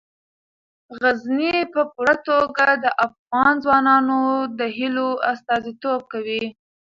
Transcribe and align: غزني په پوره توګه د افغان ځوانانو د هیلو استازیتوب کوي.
غزني 0.99 1.55
په 1.73 1.81
پوره 1.93 2.15
توګه 2.27 2.67
د 2.83 2.85
افغان 3.05 3.53
ځوانانو 3.63 4.19
د 4.59 4.59
هیلو 4.77 5.09
استازیتوب 5.31 6.01
کوي. 6.11 6.43